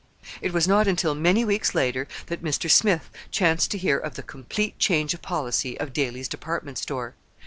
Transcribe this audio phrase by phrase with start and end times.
[0.41, 2.71] It was not until many weeks later that Mr.
[2.71, 7.13] Smith chanced to hear of the complete change of policy of Daly's department store.